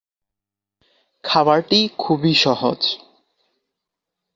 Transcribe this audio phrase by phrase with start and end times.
[1.23, 2.81] খাবারটি খুবই সহজ।